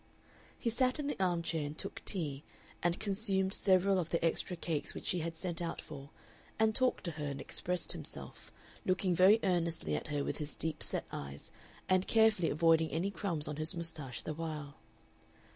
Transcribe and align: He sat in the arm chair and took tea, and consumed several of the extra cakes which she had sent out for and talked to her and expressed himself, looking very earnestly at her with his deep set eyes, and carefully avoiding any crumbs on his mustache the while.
He 0.57 0.71
sat 0.71 0.97
in 0.97 1.05
the 1.05 1.19
arm 1.23 1.43
chair 1.43 1.63
and 1.63 1.77
took 1.77 2.03
tea, 2.05 2.43
and 2.81 2.99
consumed 2.99 3.53
several 3.53 3.99
of 3.99 4.09
the 4.09 4.25
extra 4.25 4.55
cakes 4.55 4.95
which 4.95 5.05
she 5.05 5.19
had 5.19 5.37
sent 5.37 5.61
out 5.61 5.79
for 5.79 6.09
and 6.57 6.73
talked 6.73 7.03
to 7.03 7.11
her 7.11 7.25
and 7.27 7.39
expressed 7.39 7.91
himself, 7.91 8.51
looking 8.83 9.13
very 9.13 9.39
earnestly 9.43 9.93
at 9.95 10.07
her 10.07 10.23
with 10.23 10.37
his 10.39 10.55
deep 10.55 10.81
set 10.81 11.05
eyes, 11.11 11.51
and 11.87 12.07
carefully 12.07 12.49
avoiding 12.49 12.89
any 12.89 13.11
crumbs 13.11 13.47
on 13.47 13.57
his 13.57 13.75
mustache 13.75 14.23
the 14.23 14.33
while. 14.33 14.75